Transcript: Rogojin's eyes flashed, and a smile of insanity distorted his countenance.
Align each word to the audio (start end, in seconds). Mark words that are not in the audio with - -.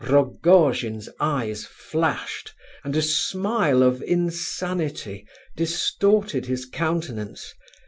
Rogojin's 0.03 1.09
eyes 1.19 1.63
flashed, 1.65 2.55
and 2.83 2.95
a 2.95 3.03
smile 3.03 3.83
of 3.83 4.01
insanity 4.01 5.27
distorted 5.55 6.47
his 6.47 6.65
countenance. 6.65 7.53